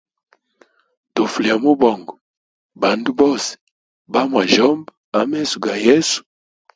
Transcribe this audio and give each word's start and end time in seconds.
Tufu 1.13 1.37
lya 1.45 1.55
mubongo 1.63 2.13
bandu 2.81 3.09
bose 3.19 3.51
ba 4.11 4.21
mwajyomba 4.29 4.89
a 5.17 5.19
meso 5.29 5.57
ga 5.63 5.73
yesu. 5.85 6.19